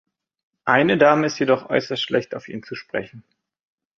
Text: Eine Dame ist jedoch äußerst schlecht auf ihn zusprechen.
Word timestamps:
Eine 0.65 0.97
Dame 0.97 1.27
ist 1.27 1.37
jedoch 1.37 1.69
äußerst 1.69 2.01
schlecht 2.01 2.33
auf 2.33 2.49
ihn 2.49 2.63
zusprechen. 2.63 3.23